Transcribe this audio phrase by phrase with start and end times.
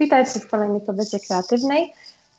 [0.00, 1.92] Witajcie w kolejnej kobiecie kreatywnej.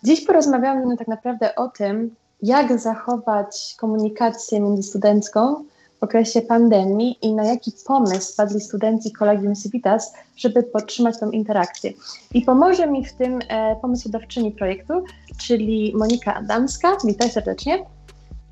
[0.04, 5.65] Dziś porozmawiamy tak naprawdę o tym, jak zachować komunikację międzystudencką
[5.99, 11.93] w okresie pandemii i na jaki pomysł padli studenci Kolegium Civitas, żeby podtrzymać tą interakcję.
[12.33, 14.94] I pomoże mi w tym e, pomysłodawczyni projektu,
[15.38, 16.98] czyli Monika Adamska.
[17.05, 17.86] Witaj serdecznie.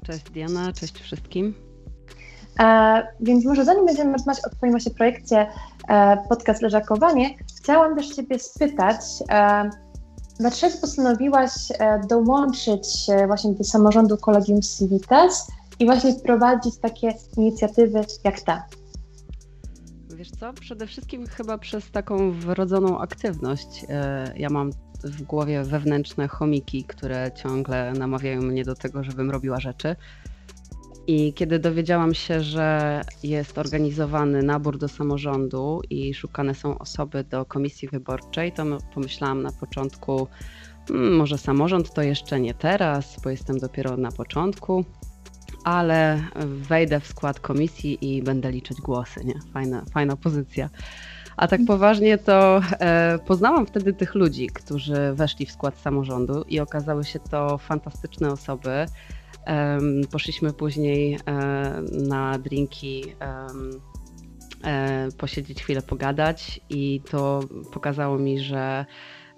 [0.05, 1.66] Cześć Diana, cześć wszystkim.
[2.59, 5.47] E, więc może zanim będziemy rozmawiać o Twoim właśnie projekcie
[5.87, 9.01] e, podcast Leżakowanie, chciałam też Ciebie spytać,
[9.31, 9.69] e,
[10.39, 11.51] dlaczego postanowiłaś
[12.09, 12.87] dołączyć
[13.27, 18.63] właśnie do samorządu Kolegium Civitas i właśnie wprowadzić takie inicjatywy jak ta?
[20.15, 23.85] Wiesz co, przede wszystkim chyba przez taką wrodzoną aktywność.
[24.35, 24.71] Ja mam
[25.03, 29.95] w głowie wewnętrzne chomiki, które ciągle namawiają mnie do tego, żebym robiła rzeczy.
[31.07, 37.45] I kiedy dowiedziałam się, że jest organizowany nabór do samorządu i szukane są osoby do
[37.45, 40.27] komisji wyborczej, to pomyślałam na początku,
[40.87, 44.85] hmm, może samorząd to jeszcze nie teraz, bo jestem dopiero na początku,
[45.63, 49.25] ale wejdę w skład komisji i będę liczyć głosy.
[49.25, 49.39] Nie?
[49.53, 50.69] Fajna, fajna pozycja.
[51.37, 56.59] A tak poważnie to e, poznałam wtedy tych ludzi, którzy weszli w skład samorządu i
[56.59, 58.85] okazały się to fantastyczne osoby
[60.11, 61.19] Poszliśmy później e,
[61.91, 63.03] na drinki
[64.63, 67.39] e, posiedzieć chwilę, pogadać i to
[67.73, 68.85] pokazało mi, że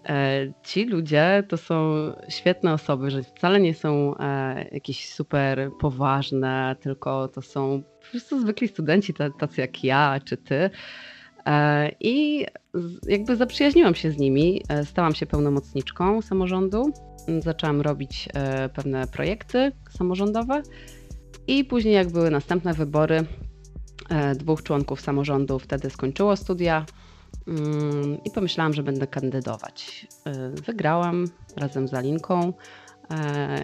[0.06, 1.94] e, ci ludzie to są
[2.30, 4.16] świetne osoby, że wcale nie są
[4.72, 10.70] jakieś super poważne, tylko to są po prostu zwykli studenci, tacy jak ja czy ty.
[12.00, 12.46] I
[13.08, 16.94] jakby zaprzyjaźniłam się z nimi, stałam się pełnomocniczką samorządu
[17.42, 20.62] zaczęłam robić e, pewne projekty samorządowe
[21.48, 23.26] i później jak były następne wybory,
[24.10, 26.86] e, dwóch członków samorządu wtedy skończyło studia
[27.48, 30.08] mm, i pomyślałam, że będę kandydować.
[30.26, 31.26] E, wygrałam
[31.58, 32.54] razem z Alinką,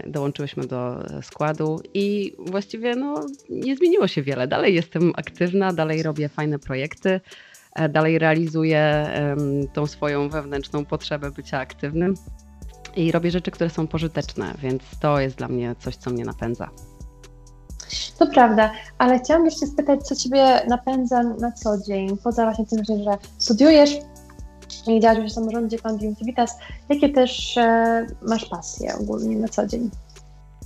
[0.08, 4.48] dołączyłyśmy do składu i właściwie no, nie zmieniło się wiele.
[4.48, 7.22] Dalej jestem aktywna, dalej robię fajne projekty,
[7.90, 9.10] dalej realizuję
[9.74, 12.16] tą swoją wewnętrzną potrzebę bycia aktywnym
[12.96, 16.70] i robię rzeczy, które są pożyteczne, więc to jest dla mnie coś, co mnie napędza.
[18.20, 22.84] To prawda, ale chciałam jeszcze spytać, co Ciebie napędza na co dzień, poza właśnie tym,
[22.86, 23.98] że studiujesz
[24.88, 26.58] i działasz w samorządzie Condium Civitas,
[26.90, 29.90] jakie też e, masz pasje ogólnie na co dzień?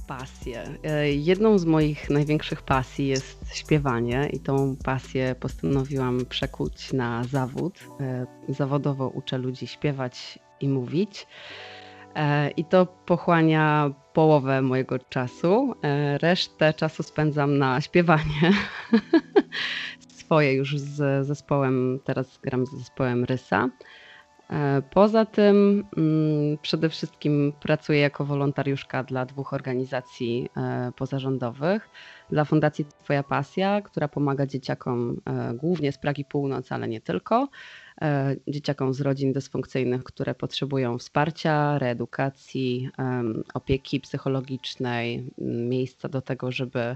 [0.07, 0.63] Pasję.
[0.83, 7.79] E, jedną z moich największych pasji jest śpiewanie i tą pasję postanowiłam przekuć na zawód.
[7.99, 11.27] E, zawodowo uczę ludzi śpiewać i mówić.
[12.15, 15.75] E, I to pochłania połowę mojego czasu.
[15.83, 18.53] E, resztę czasu spędzam na śpiewanie.
[20.19, 23.69] Swoje już z zespołem, teraz gram z zespołem Rysa.
[24.49, 30.49] E, poza tym mm, przede wszystkim pracuję jako wolontariuszka dla dwóch organizacji
[30.95, 31.89] pozarządowych.
[32.29, 35.21] Dla Fundacji Twoja Pasja, która pomaga dzieciakom
[35.53, 37.47] głównie z Pragi Północ, ale nie tylko
[38.47, 42.89] dzieciakom z rodzin dysfunkcyjnych, które potrzebują wsparcia, reedukacji,
[43.53, 45.31] opieki psychologicznej,
[45.69, 46.95] miejsca do tego, żeby,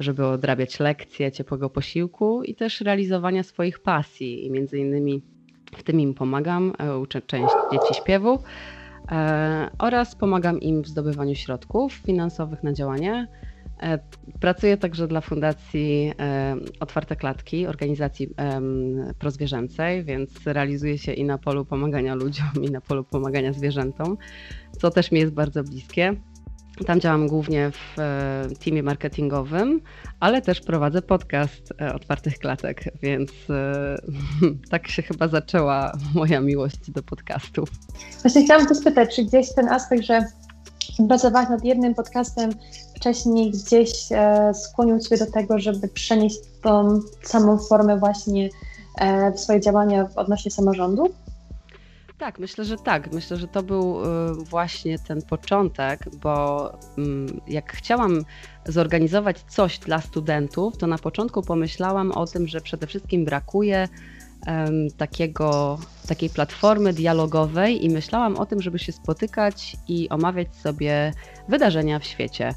[0.00, 4.46] żeby odrabiać lekcje, ciepłego posiłku i też realizowania swoich pasji.
[4.46, 5.22] I między innymi
[5.76, 8.38] w tym im pomagam, e, uczę część dzieci śpiewu
[9.12, 13.57] e, oraz pomagam im w zdobywaniu środków finansowych na działanie E,
[14.40, 18.34] pracuję także dla Fundacji e, Otwarte Klatki, organizacji
[19.18, 24.16] prozwierzęcej, więc realizuję się i na polu pomagania ludziom, i na polu pomagania zwierzętom,
[24.80, 26.14] co też mi jest bardzo bliskie.
[26.86, 29.80] Tam działam głównie w e, teamie marketingowym,
[30.20, 33.32] ale też prowadzę podcast Otwartych Klatek, więc
[34.70, 37.68] tak się chyba zaczęła moja miłość do podcastów.
[38.22, 40.20] Właśnie chciałam tu spytać, czy gdzieś ten aspekt, że
[41.08, 42.50] pracowałaś nad jednym podcastem
[42.96, 48.48] wcześniej gdzieś e, skłonił Ciebie do tego, żeby przenieść tą samą formę właśnie
[48.98, 51.10] e, w swoje działania odnośnie samorządu?
[52.18, 53.12] Tak, myślę, że tak.
[53.12, 58.24] Myślę, że to był e, właśnie ten początek, bo mm, jak chciałam
[58.66, 63.88] zorganizować coś dla studentów, to na początku pomyślałam o tym, że przede wszystkim brakuje
[64.96, 65.78] takiego,
[66.08, 71.12] takiej platformy dialogowej i myślałam o tym, żeby się spotykać i omawiać sobie
[71.48, 72.54] wydarzenia w świecie.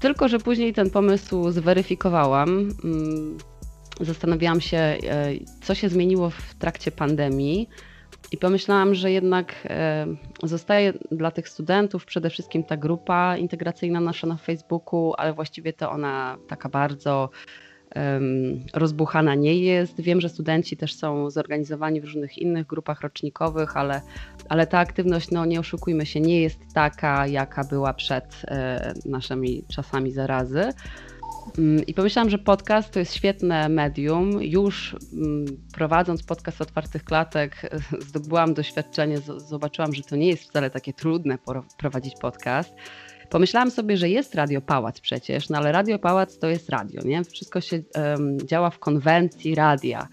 [0.00, 2.48] Tylko, że później ten pomysł zweryfikowałam.
[2.84, 3.38] Mm,
[4.00, 4.98] zastanawiałam się, e,
[5.62, 7.68] co się zmieniło w trakcie pandemii.
[8.32, 10.06] I pomyślałam, że jednak e,
[10.42, 15.90] zostaje dla tych studentów przede wszystkim ta grupa integracyjna nasza na Facebooku, ale właściwie to
[15.90, 17.30] ona taka bardzo
[18.74, 20.00] rozbuchana nie jest.
[20.00, 24.00] Wiem, że studenci też są zorganizowani w różnych innych grupach rocznikowych, ale,
[24.48, 29.64] ale ta aktywność, no nie oszukujmy się, nie jest taka, jaka była przed e, naszymi
[29.68, 30.72] czasami zarazy.
[31.58, 34.42] Mm, I pomyślałam, że podcast to jest świetne medium.
[34.42, 37.70] Już mm, prowadząc podcast otwartych klatek,
[38.08, 41.38] zdobyłam doświadczenie, zobaczyłam, że to nie jest wcale takie trudne
[41.78, 42.74] prowadzić podcast.
[43.30, 47.24] Pomyślałam sobie, że jest Radio Pałac przecież, no ale Radio Pałac to jest radio, nie?
[47.24, 50.08] Wszystko się um, działa w konwencji radia.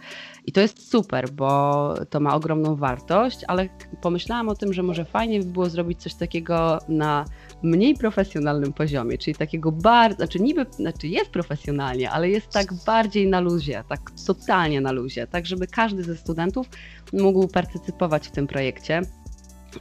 [0.46, 3.70] I to jest super, bo to ma ogromną wartość, ale
[4.02, 7.26] pomyślałam o tym, że może fajnie by było zrobić coś takiego na
[7.64, 13.28] mniej profesjonalnym poziomie, czyli takiego bardzo, znaczy niby, znaczy jest profesjonalnie, ale jest tak bardziej
[13.28, 16.68] na luzie, tak totalnie na luzie, tak żeby każdy ze studentów
[17.14, 19.02] mógł partycypować w tym projekcie.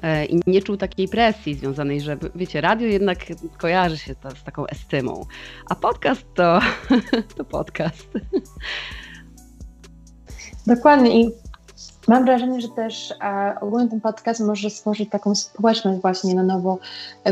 [0.03, 3.19] E, i nie czuł takiej presji związanej, że wiecie, radio jednak
[3.59, 5.27] kojarzy się to, z taką estymą,
[5.71, 6.61] a podcast to,
[7.37, 8.09] to podcast.
[10.67, 11.31] Dokładnie i
[12.09, 16.79] mam wrażenie, że też e, ogólnie ten podcast może stworzyć taką społeczność właśnie na nowo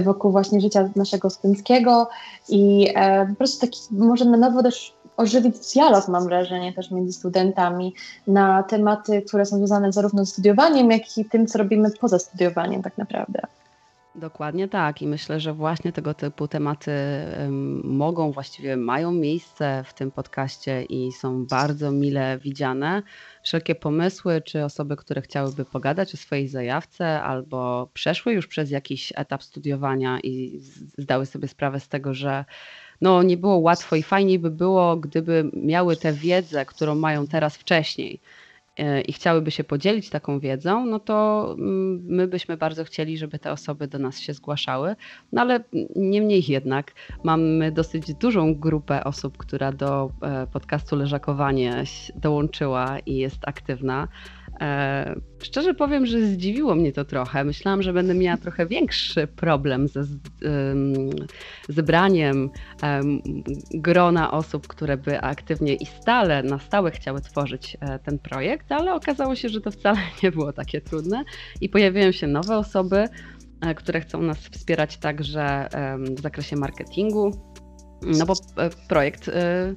[0.04, 2.08] wokół właśnie życia naszego studenckiego
[2.48, 7.12] i e, po prostu taki może na nowo też ożywić dialog, mam wrażenie, też między
[7.12, 7.94] studentami
[8.26, 12.82] na tematy, które są związane zarówno z studiowaniem, jak i tym, co robimy poza studiowaniem
[12.82, 13.40] tak naprawdę.
[14.14, 16.92] Dokładnie tak i myślę, że właśnie tego typu tematy
[17.84, 23.02] mogą, właściwie mają miejsce w tym podcaście i są bardzo mile widziane.
[23.42, 29.12] Wszelkie pomysły, czy osoby, które chciałyby pogadać o swojej zajawce albo przeszły już przez jakiś
[29.16, 30.60] etap studiowania i
[30.98, 32.44] zdały sobie sprawę z tego, że
[33.02, 37.56] no nie było łatwo i fajniej by było, gdyby miały tę wiedzę, którą mają teraz
[37.56, 38.20] wcześniej
[38.78, 43.38] e, i chciałyby się podzielić taką wiedzą, no to mm, my byśmy bardzo chcieli, żeby
[43.38, 44.96] te osoby do nas się zgłaszały.
[45.32, 45.64] No ale
[45.96, 46.92] niemniej jednak
[47.24, 51.84] mamy dosyć dużą grupę osób, która do e, podcastu Leżakowanie
[52.14, 54.08] dołączyła i jest aktywna.
[54.60, 57.44] E, szczerze powiem, że zdziwiło mnie to trochę.
[57.44, 60.04] Myślałam, że będę miała trochę większy problem ze
[61.68, 62.50] zebraniem
[63.74, 68.94] grona osób, które by aktywnie i stale, na stałe chciały tworzyć e, ten projekt, ale
[68.94, 71.24] okazało się, że to wcale nie było takie trudne
[71.60, 73.04] i pojawiają się nowe osoby,
[73.60, 75.68] e, które chcą nas wspierać także
[76.16, 77.51] w zakresie marketingu
[78.06, 79.74] no bo e, projekt e,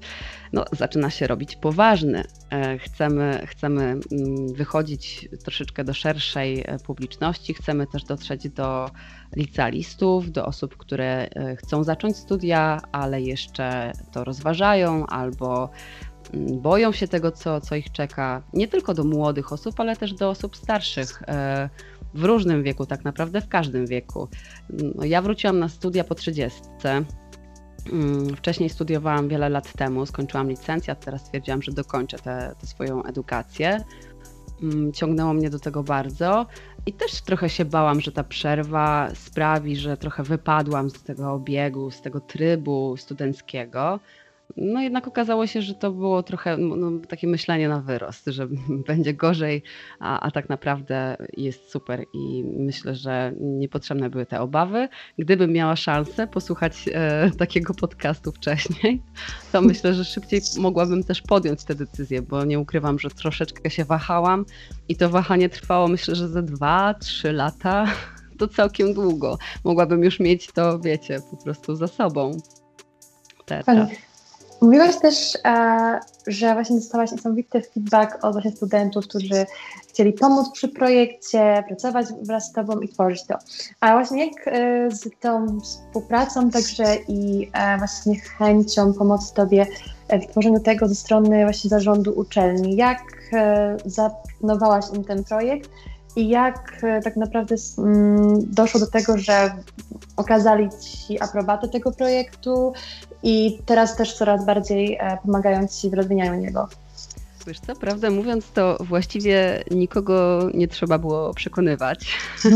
[0.53, 2.23] no, zaczyna się robić poważny.
[2.51, 8.89] E, chcemy, chcemy mm, wychodzić troszeczkę do szerszej publiczności, chcemy też dotrzeć do
[9.35, 15.69] licealistów, do osób, które chcą zacząć studia, ale jeszcze to rozważają albo
[16.33, 18.41] mm, boją się tego, co, co ich czeka.
[18.53, 21.23] Nie tylko do młodych osób, ale też do osób starszych
[22.13, 24.27] w różnym wieku, tak naprawdę w każdym wieku.
[24.69, 27.05] No, ja wróciłam na studia po 30 Mm,
[28.37, 33.83] wcześniej studiowałam wiele lat temu, skończyłam licencjat, teraz stwierdziłam, że dokończę tę swoją edukację.
[34.63, 36.45] Mm, ciągnęło mnie do tego bardzo
[36.85, 41.91] i też trochę się bałam, że ta przerwa sprawi, że trochę wypadłam z tego obiegu,
[41.91, 43.99] z tego trybu studenckiego.
[44.57, 48.47] No jednak okazało się, że to było trochę no, no takie myślenie na wyrost, że
[48.87, 49.63] będzie gorzej,
[49.99, 54.89] a, a tak naprawdę jest super i myślę, że niepotrzebne były te obawy.
[55.17, 59.01] Gdybym miała szansę posłuchać e, takiego podcastu wcześniej,
[59.51, 63.85] to myślę, że szybciej mogłabym też podjąć tę decyzję, bo nie ukrywam, że troszeczkę się
[63.85, 64.45] wahałam
[64.89, 67.85] i to wahanie trwało myślę, że ze dwa, trzy lata.
[68.39, 69.37] To całkiem długo.
[69.63, 72.31] Mogłabym już mieć to, wiecie, po prostu za sobą.
[73.45, 73.65] Teraz.
[74.61, 79.45] Mówiłaś też, e, że właśnie dostałaś niesamowity feedback od właśnie studentów, którzy
[79.89, 83.37] chcieli pomóc przy projekcie, pracować wraz z Tobą i tworzyć to.
[83.79, 89.67] A właśnie jak e, z tą współpracą także i e, właśnie chęcią pomocy Tobie
[90.09, 93.01] w tworzeniu tego ze strony właśnie zarządu uczelni, jak
[93.85, 95.69] zaplanowałaś im ten projekt
[96.15, 99.51] i jak tak naprawdę mm, doszło do tego, że
[100.17, 102.73] okazali Ci aprobatę tego projektu
[103.23, 106.67] i teraz też coraz bardziej e, pomagają Ci w rozwijaniu niego.
[107.47, 112.17] Wiesz co, prawdę mówiąc, to właściwie nikogo nie trzeba było przekonywać.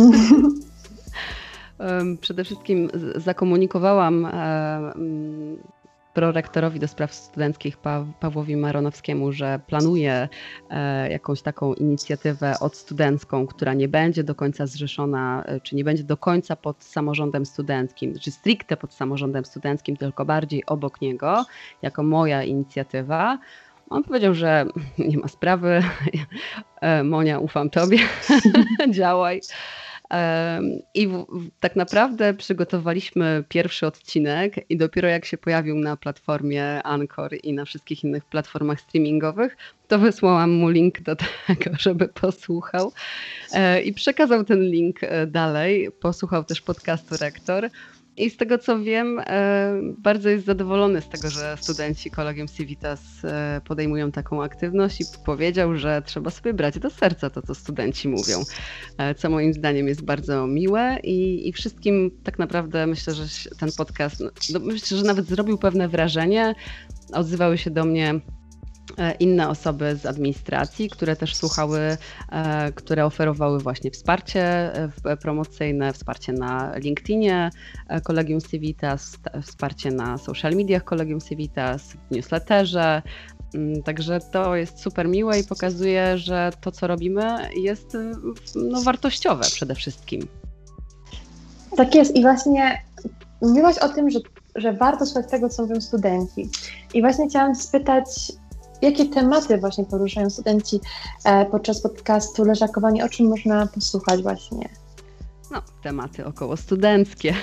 [2.21, 4.27] Przede wszystkim zakomunikowałam
[6.13, 10.29] prorektorowi do spraw studenckich pa Pawłowi Maronowskiemu, że planuje
[10.69, 16.03] e, jakąś taką inicjatywę odstudencką, która nie będzie do końca zrzeszona, e, czy nie będzie
[16.03, 21.45] do końca pod samorządem studenckim, czy stricte pod samorządem studenckim, tylko bardziej obok niego,
[21.81, 23.39] jako moja inicjatywa.
[23.89, 24.65] On powiedział, że
[25.09, 25.81] nie ma sprawy.
[26.81, 27.97] E, Monia, ufam tobie,
[28.97, 29.41] działaj.
[30.93, 31.09] I
[31.59, 37.65] tak naprawdę przygotowaliśmy pierwszy odcinek i dopiero jak się pojawił na platformie Anchor i na
[37.65, 41.15] wszystkich innych platformach streamingowych, to wysłałam mu link do
[41.47, 42.91] tego, żeby posłuchał
[43.53, 45.89] e, i przekazał ten link e, dalej.
[45.99, 47.69] Posłuchał też podcastu Rektor.
[48.19, 53.01] I z tego co wiem, e, bardzo jest zadowolony z tego, że studenci Kolegium Civitas
[53.23, 58.07] e, podejmują taką aktywność i powiedział, że trzeba sobie brać do serca to, co studenci
[58.07, 58.43] mówią,
[58.97, 63.23] e, co moim zdaniem jest bardzo miłe i, i wszystkim tak naprawdę myślę, że
[63.59, 64.23] ten podcast,
[64.53, 66.55] no, myślę, że nawet zrobił pewne wrażenie.
[67.13, 68.19] Odzywały się do mnie
[69.19, 71.98] inne osoby z administracji, które też słuchały,
[72.31, 74.43] e, które oferowały właśnie wsparcie
[75.05, 77.50] e, promocyjne, wsparcie na LinkedInie
[78.03, 83.01] Kolegium Civitas, wsparcie na social mediach Kolegium Civitas, w newsletterze.
[83.55, 87.98] Mm, także to jest super miłe i pokazuje, że to, co robimy, jest
[88.55, 90.27] no, wartościowe przede wszystkim.
[91.77, 92.84] Tak jest i właśnie
[93.41, 94.19] mówiłaś o tym, że,
[94.55, 96.50] że warto słuchać tego, co mówią studenci.
[96.93, 98.05] I właśnie chciałam spytać,
[98.81, 100.79] jakie tematy właśnie poruszają studenci
[101.25, 104.69] e, podczas podcastu Leżakowanie, o czym można posłuchać właśnie?
[105.51, 107.33] No, tematy około studenckie.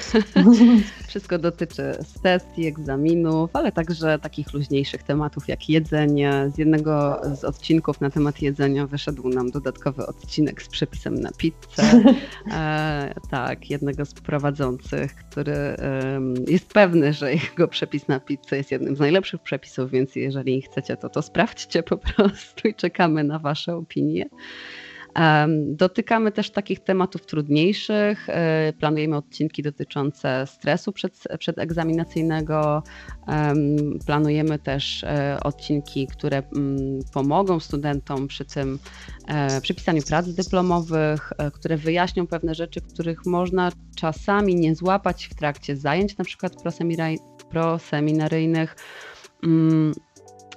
[1.09, 6.51] Wszystko dotyczy sesji, egzaminów, ale także takich luźniejszych tematów jak jedzenie.
[6.55, 11.57] Z jednego z odcinków na temat jedzenia wyszedł nam dodatkowy odcinek z przepisem na pizzę.
[12.53, 18.71] E, tak, jednego z prowadzących, który e, jest pewny, że jego przepis na pizzę jest
[18.71, 23.39] jednym z najlepszych przepisów, więc jeżeli chcecie, to to sprawdźcie po prostu i czekamy na
[23.39, 24.29] Wasze opinie.
[25.67, 28.29] Dotykamy też takich tematów trudniejszych.
[28.29, 32.83] E, planujemy odcinki dotyczące stresu przed, przedegzaminacyjnego.
[34.07, 38.79] Planujemy też e, odcinki, które mm, pomogą studentom przy tym,
[39.29, 45.35] e, przy pisaniu prac dyplomowych, które wyjaśnią pewne rzeczy, których można czasami nie złapać w
[45.35, 46.53] trakcie zajęć, na przykład
[47.51, 48.77] proseminaryjnych.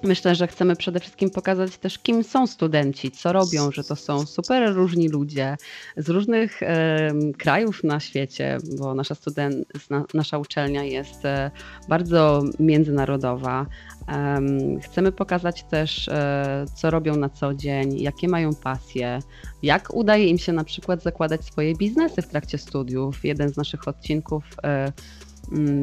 [0.03, 4.25] Myślę, że chcemy przede wszystkim pokazać też, kim są studenci, co robią, że to są
[4.25, 5.57] super różni ludzie
[5.97, 9.67] z różnych e, krajów na świecie, bo nasza, student,
[10.13, 11.51] nasza uczelnia jest e,
[11.89, 13.65] bardzo międzynarodowa.
[14.07, 14.39] E,
[14.81, 19.19] chcemy pokazać też, e, co robią na co dzień, jakie mają pasje,
[19.63, 23.25] jak udaje im się na przykład zakładać swoje biznesy w trakcie studiów.
[23.25, 24.91] Jeden z naszych odcinków e,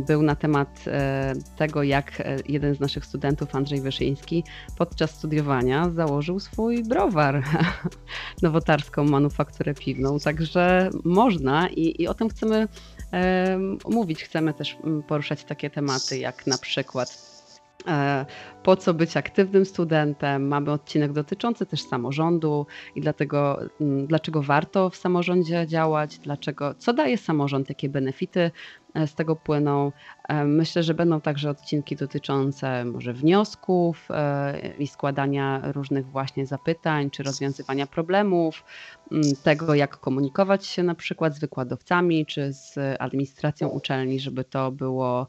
[0.06, 4.44] był na temat e, tego, jak e, jeden z naszych studentów, Andrzej Wyszyński,
[4.78, 7.42] podczas studiowania założył swój browar,
[8.42, 10.18] nowotarską manufakturę piwną.
[10.18, 12.68] Także można i, i o tym chcemy
[13.88, 14.24] mówić.
[14.24, 17.36] Chcemy też mm, poruszać takie tematy, jak na przykład
[17.86, 18.26] E,
[18.62, 20.48] po co być aktywnym studentem.
[20.48, 26.92] Mamy odcinek dotyczący też samorządu i dlatego, mm, dlaczego warto w samorządzie działać, dlaczego, co
[26.92, 28.50] daje samorząd, jakie benefity e,
[29.06, 29.92] z tego płyną.
[30.28, 34.08] E, myślę, że będą także odcinki dotyczące może wniosków
[34.78, 38.64] i składania różnych właśnie zapytań, czy rozwiązywania problemów,
[39.42, 45.26] tego jak komunikować się na przykład z wykładowcami, czy z administracją uczelni, żeby to było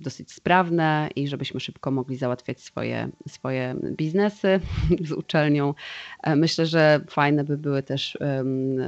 [0.00, 4.60] dosyć sprawne i żebyśmy szybko mogli załatwiać swoje, swoje biznesy
[5.08, 5.74] z uczelnią.
[6.22, 8.18] E, myślę, że fajne by były też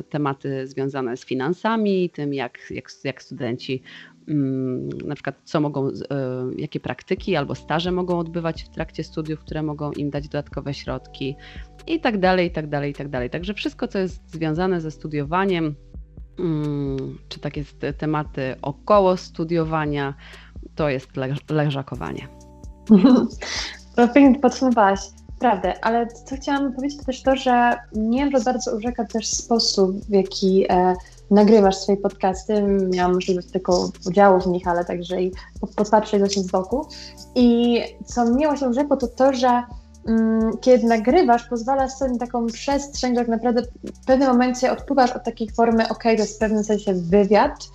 [0.08, 3.82] tematy związane z finansami, tym jak, jak, jak studenci
[5.04, 5.92] na przykład co mogą, e,
[6.56, 11.36] jakie praktyki albo staże mogą odbywać w trakcie studiów, które mogą im dać dodatkowe środki
[11.86, 13.30] i tak dalej, i tak dalej, i tak dalej.
[13.30, 15.74] Także wszystko, co jest związane ze studiowaniem,
[16.40, 17.64] Mm, czy takie
[17.98, 20.14] tematy około studiowania,
[20.74, 21.08] to jest
[21.50, 22.28] leżakowanie.
[23.96, 25.00] To pięknie podsumowałaś,
[25.40, 30.10] prawdę, ale co chciałam powiedzieć to też to, że mnie bardzo urzeka też sposób, w
[30.10, 30.94] jaki e,
[31.30, 32.62] nagrywasz swoje podcasty.
[32.90, 35.32] Miałam możliwość tylko udziału w nich, ale także i
[35.76, 36.86] popatrzeć właśnie z boku.
[37.34, 39.62] I co mnie właśnie urzekło, to to, że
[40.06, 43.62] Mm, kiedy nagrywasz, pozwalasz sobie taką przestrzeń, że tak naprawdę
[44.02, 47.68] w pewnym momencie odpływasz od takiej formy, ok, to jest w pewnym sensie wywiad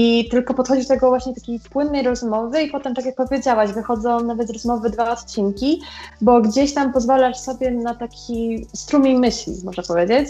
[0.00, 4.20] i tylko podchodzisz do tego właśnie takiej płynnej rozmowy i potem, tak jak powiedziałaś, wychodzą
[4.20, 5.80] nawet z rozmowy dwa odcinki,
[6.20, 10.28] bo gdzieś tam pozwalasz sobie na taki strumień myśli, można powiedzieć.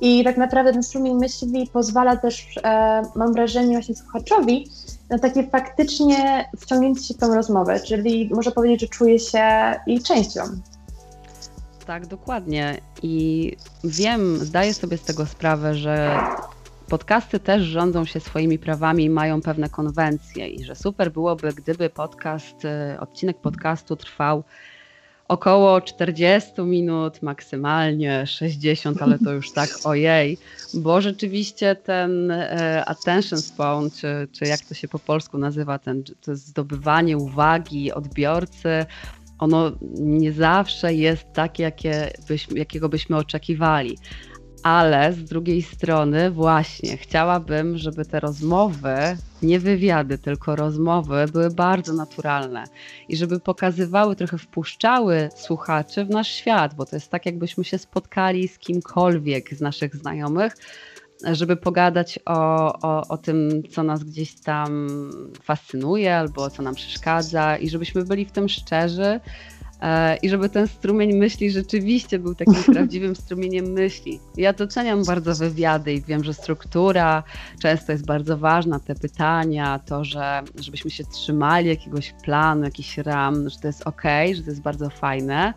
[0.00, 4.70] I tak naprawdę ten strumień myśli pozwala też, e, mam wrażenie, właśnie słuchaczowi,
[5.10, 10.02] na takie faktycznie wciągnięcie się w tą rozmowę, czyli można powiedzieć, że czuje się jej
[10.02, 10.40] częścią.
[11.86, 12.80] Tak, dokładnie.
[13.02, 16.18] I wiem, zdaję sobie z tego sprawę, że
[16.88, 20.48] podcasty też rządzą się swoimi prawami, mają pewne konwencje.
[20.48, 24.44] I że super byłoby, gdyby podcast, y, odcinek podcastu trwał
[25.28, 30.38] około 40 minut, maksymalnie 60, ale to już tak ojej,
[30.74, 36.04] bo rzeczywiście ten e, attention span, czy, czy jak to się po polsku nazywa, ten,
[36.20, 38.86] to zdobywanie uwagi odbiorcy,
[39.38, 43.98] ono nie zawsze jest takie, jakie byś, jakiego byśmy oczekiwali
[44.64, 48.96] ale z drugiej strony właśnie chciałabym, żeby te rozmowy,
[49.42, 52.64] nie wywiady, tylko rozmowy były bardzo naturalne
[53.08, 57.78] i żeby pokazywały, trochę wpuszczały słuchaczy w nasz świat, bo to jest tak, jakbyśmy się
[57.78, 60.56] spotkali z kimkolwiek z naszych znajomych,
[61.32, 64.98] żeby pogadać o, o, o tym, co nas gdzieś tam
[65.42, 69.20] fascynuje albo co nam przeszkadza i żebyśmy byli w tym szczerzy
[70.22, 74.20] i żeby ten strumień myśli rzeczywiście był takim prawdziwym strumieniem myśli.
[74.36, 77.22] Ja doceniam bardzo wywiady i wiem, że struktura
[77.62, 83.48] często jest bardzo ważna, te pytania, to, że żebyśmy się trzymali jakiegoś planu, jakichś ram,
[83.48, 84.02] że to jest ok,
[84.34, 85.54] że to jest bardzo fajne.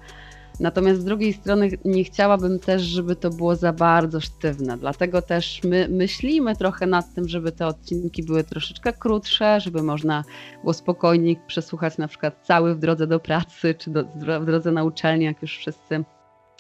[0.60, 4.78] Natomiast z drugiej strony nie chciałabym też, żeby to było za bardzo sztywne.
[4.78, 10.24] Dlatego też my myślimy trochę nad tym, żeby te odcinki były troszeczkę krótsze, żeby można
[10.62, 14.04] było spokojniej przesłuchać na przykład cały w drodze do pracy, czy do,
[14.40, 16.04] w drodze na uczelnię, jak już wszyscy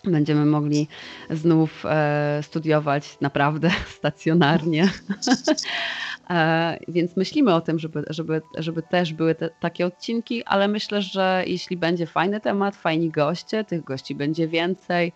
[0.04, 0.88] będziemy mogli
[1.30, 4.90] znów e, studiować naprawdę stacjonarnie.
[6.30, 11.02] e, więc myślimy o tym, żeby, żeby, żeby też były te, takie odcinki, ale myślę,
[11.02, 15.14] że jeśli będzie fajny temat, fajni goście, tych gości będzie więcej,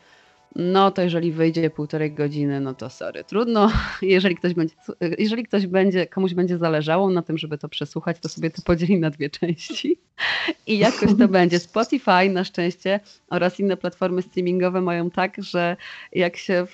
[0.56, 3.72] no to jeżeli wyjdzie półtorej godziny, no to sorry, trudno.
[4.02, 4.76] Jeżeli ktoś będzie,
[5.18, 9.00] jeżeli ktoś będzie, komuś będzie zależało na tym, żeby to przesłuchać, to sobie to podzieli
[9.00, 9.98] na dwie części
[10.68, 11.60] i jakoś to będzie.
[11.60, 15.78] Spotify na szczęście oraz inne platformy streamingowe mają tak, że
[16.12, 16.66] jak się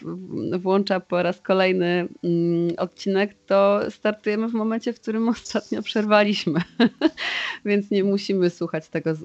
[0.60, 6.62] włącza po raz kolejny mm, odcinek, to startujemy w momencie, w którym ostatnio przerwaliśmy.
[7.66, 9.16] Więc nie musimy słuchać tego e,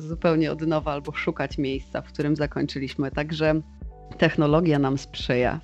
[0.00, 3.10] zupełnie od nowa albo szukać miejsca, w którym zakończyliśmy.
[3.10, 3.62] Także
[4.18, 5.60] technologia nam sprzyja.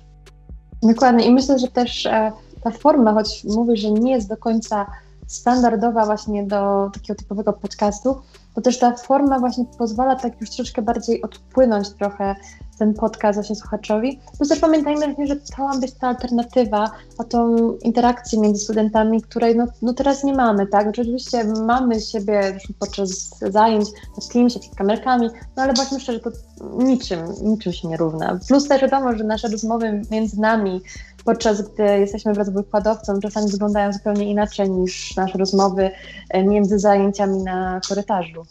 [0.83, 2.31] Dokładnie i myślę, że też e,
[2.63, 4.85] ta forma, choć mówię, że nie jest do końca
[5.27, 8.21] standardowa właśnie do takiego typowego podcastu,
[8.57, 12.35] to też ta forma właśnie pozwala tak już troszeczkę bardziej odpłynąć trochę
[12.79, 14.19] ten podcast właśnie słuchaczowi.
[14.37, 19.55] Plus też pamiętajmy że to ma być ta alternatywa, a tą interakcję między studentami, której
[19.55, 20.83] no, no teraz nie mamy, tak?
[20.83, 26.29] Znaczy, oczywiście mamy siebie podczas zajęć na Teamsie, przed kamerkami, no ale myślę, że to
[26.77, 28.39] niczym, niczym się nie równa.
[28.47, 30.81] Plus też wiadomo, że nasze rozmowy między nami,
[31.25, 35.91] podczas gdy jesteśmy wraz z wykładowcą, czasami wyglądają zupełnie inaczej niż nasze rozmowy
[36.29, 38.43] e, między zajęciami na korytarzu.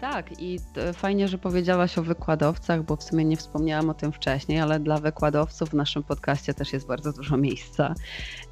[0.00, 0.60] Tak, i
[0.94, 4.98] fajnie, że powiedziałaś o wykładowcach, bo w sumie nie wspomniałam o tym wcześniej, ale dla
[4.98, 7.94] wykładowców w naszym podcaście też jest bardzo dużo miejsca.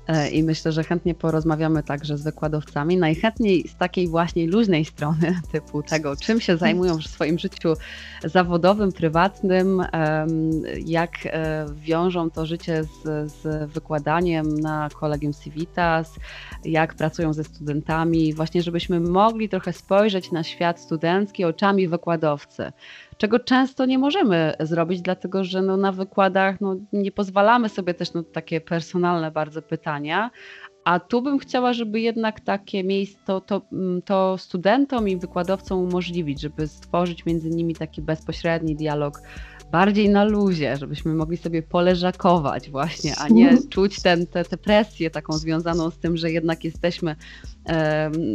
[0.09, 5.40] E, I myślę, że chętnie porozmawiamy także z wykładowcami, najchętniej z takiej właśnie luźnej strony,
[5.53, 7.75] typu tego, czym się zajmują w swoim życiu
[8.25, 9.83] zawodowym, prywatnym,
[10.85, 16.14] jak e, wiążą to życie z, z wykładaniem na Kolegium Civitas,
[16.64, 22.73] jak pracują ze studentami, właśnie żebyśmy mogli trochę spojrzeć na świat studencki oczami wykładowcy
[23.16, 28.14] czego często nie możemy zrobić, dlatego że no, na wykładach no, nie pozwalamy sobie też
[28.14, 30.31] na no, takie personalne bardzo pytania.
[30.85, 35.79] A tu bym chciała, żeby jednak takie miejsce to, to, mm, to studentom i wykładowcom
[35.79, 39.20] umożliwić, żeby stworzyć między nimi taki bezpośredni dialog
[39.73, 45.11] bardziej na luzie, żebyśmy mogli sobie poleżakować właśnie, a nie czuć tę te, te presję
[45.11, 47.16] taką związaną z tym, że jednak jesteśmy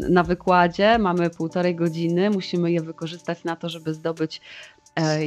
[0.09, 4.41] na wykładzie, mamy półtorej godziny, musimy je wykorzystać na to, żeby zdobyć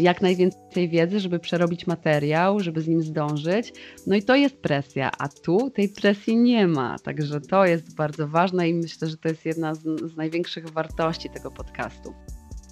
[0.00, 3.72] jak najwięcej wiedzy, żeby przerobić materiał, żeby z nim zdążyć.
[4.06, 6.96] No i to jest presja, a tu tej presji nie ma.
[6.98, 11.30] Także to jest bardzo ważne i myślę, że to jest jedna z, z największych wartości
[11.30, 12.14] tego podcastu.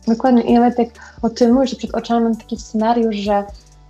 [0.09, 0.43] Dokładnie.
[0.43, 0.89] I nawet jak
[1.23, 3.45] o tym mówisz, że przed oczami mam taki scenariusz, że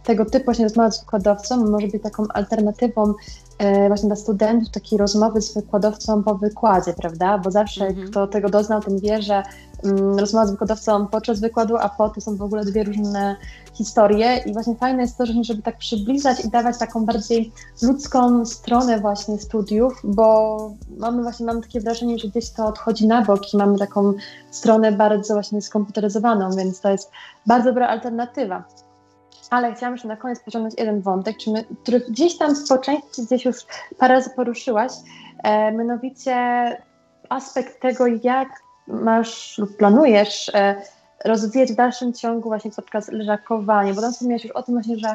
[0.04, 3.14] tego typu właśnie rozmowa z wykładowcą może być taką alternatywą
[3.58, 7.38] e, właśnie dla studentów, takiej rozmowy z wykładowcą po wykładzie, prawda?
[7.38, 8.10] Bo zawsze mm -hmm.
[8.10, 9.42] kto tego doznał, ten wie, że
[10.18, 13.36] rozmowa z wykładowcą podczas wykładu, a po to są w ogóle dwie różne
[13.74, 14.42] historie.
[14.46, 19.38] I właśnie fajne jest to, żeby tak przybliżać i dawać taką bardziej ludzką stronę właśnie
[19.38, 20.56] studiów, bo
[20.98, 24.12] mamy właśnie, mamy takie wrażenie, że gdzieś to odchodzi na bok i mamy taką
[24.50, 27.10] stronę bardzo właśnie skomputeryzowaną, więc to jest
[27.46, 28.64] bardzo dobra alternatywa.
[29.50, 31.36] Ale chciałam jeszcze na koniec pociągnąć jeden wątek,
[31.82, 33.56] który gdzieś tam po części gdzieś już
[33.98, 34.92] parę razy poruszyłaś,
[35.42, 36.36] e, mianowicie
[37.28, 38.48] aspekt tego, jak
[38.90, 40.82] masz lub planujesz e,
[41.24, 45.14] rozwijać w dalszym ciągu właśnie podcast leżakowanie, bo tam wspomniałaś już o tym właśnie, że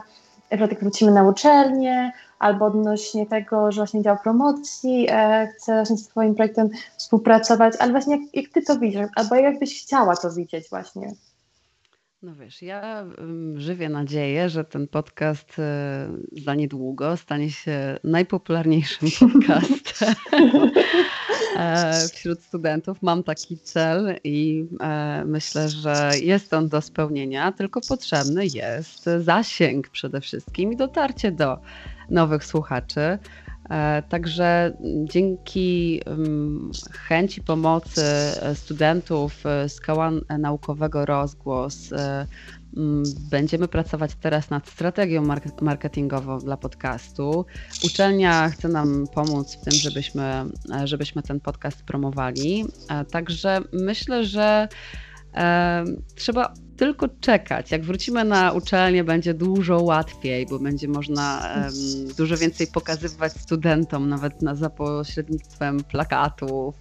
[0.52, 5.98] że tak wrócimy na uczelnię, albo odnośnie tego, że właśnie dział promocji e, chce właśnie
[5.98, 10.34] z Twoim projektem współpracować, ale właśnie jak, jak Ty to widzisz, albo jakbyś chciała to
[10.34, 11.12] widzieć właśnie?
[12.22, 13.06] No wiesz, ja
[13.56, 16.08] żywię nadzieję, że ten podcast e,
[16.46, 20.16] za niedługo stanie się najpopularniejszym podcastem
[22.14, 23.02] wśród studentów.
[23.02, 29.90] Mam taki cel i e, myślę, że jest on do spełnienia, tylko potrzebny jest zasięg
[29.90, 31.60] przede wszystkim i dotarcie do
[32.10, 33.20] nowych słuchaczy.
[33.70, 36.02] E, także dzięki
[36.92, 41.90] chęci pomocy e, studentów e, z koła naukowego Rozgłos
[43.32, 45.24] będziemy pracować teraz nad strategią
[45.62, 47.46] marketingową dla podcastu.
[47.86, 50.46] Uczelnia chce nam pomóc w tym, żebyśmy,
[50.84, 52.66] żebyśmy ten podcast promowali.
[53.12, 54.68] Także myślę, że
[56.16, 57.72] trzeba tylko czekać.
[57.72, 64.10] Jak wrócimy na uczelnię, będzie dużo łatwiej, bo będzie można um, dużo więcej pokazywać studentom,
[64.10, 66.76] nawet na, za pośrednictwem plakatów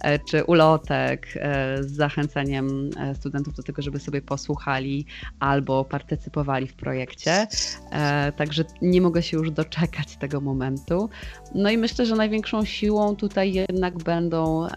[0.00, 5.06] e, czy ulotek, e, z zachęceniem e, studentów do tego, żeby sobie posłuchali
[5.40, 7.46] albo partycypowali w projekcie.
[7.92, 11.10] E, także nie mogę się już doczekać tego momentu.
[11.54, 14.68] No i myślę, że największą siłą tutaj jednak będą um,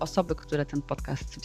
[0.00, 1.36] osoby, które ten podcast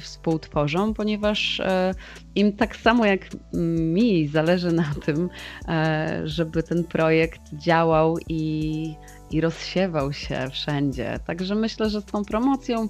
[0.00, 1.94] współtworzą, ponieważ e,
[2.34, 3.20] im tak samo jak
[3.52, 5.30] mi zależy na tym,
[5.68, 8.94] e, żeby ten projekt działał i,
[9.30, 11.18] i rozsiewał się wszędzie.
[11.26, 12.88] Także myślę, że z tą promocją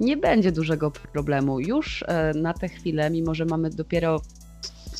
[0.00, 1.60] nie będzie dużego problemu.
[1.60, 4.20] Już e, na tę chwilę, mimo że mamy dopiero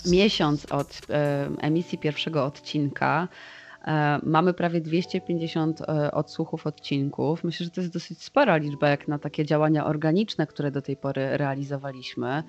[0.06, 1.00] miesiąc od
[1.60, 3.28] emisji pierwszego odcinka,
[4.22, 7.44] mamy prawie 250 e, odsłuchów odcinków.
[7.44, 10.96] Myślę, że to jest dosyć spora liczba jak na takie działania organiczne, które do tej
[10.96, 12.42] pory realizowaliśmy,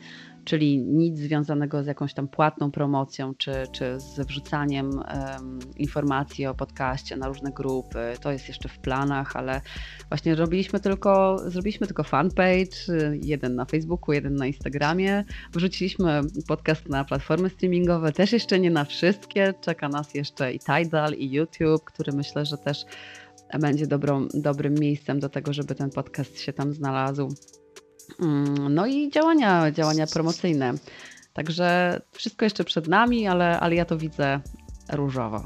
[0.45, 6.55] czyli nic związanego z jakąś tam płatną promocją, czy, czy z wrzucaniem um, informacji o
[6.55, 8.13] podcaście na różne grupy.
[8.21, 9.61] To jest jeszcze w planach, ale
[10.09, 12.77] właśnie robiliśmy tylko, zrobiliśmy tylko fanpage,
[13.23, 15.23] jeden na Facebooku, jeden na Instagramie.
[15.53, 19.53] Wrzuciliśmy podcast na platformy streamingowe, też jeszcze nie na wszystkie.
[19.61, 22.85] Czeka nas jeszcze i Tidal, i YouTube, który myślę, że też
[23.59, 27.29] będzie dobrą, dobrym miejscem do tego, żeby ten podcast się tam znalazł.
[28.19, 30.73] Mm, no i działania, działania promocyjne.
[31.33, 34.39] Także wszystko jeszcze przed nami, ale, ale ja to widzę
[34.91, 35.45] różowo.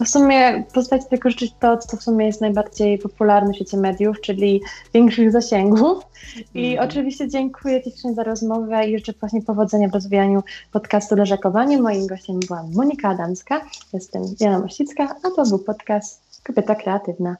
[0.00, 3.76] No w sumie postaci tylko życzyć to, co w sumie jest najbardziej popularne w świecie
[3.76, 4.62] mediów, czyli
[4.94, 6.04] większych zasięgów.
[6.54, 6.88] I mm.
[6.88, 10.42] oczywiście dziękuję Ci za rozmowę i życzę właśnie powodzenia w rozwijaniu
[10.72, 11.82] podcastu Leżakowanie.
[11.82, 13.60] Moim gościem była Monika Adamska,
[13.92, 17.36] jestem Jana Mościcka, a to był podcast Kobieta Kreatywna.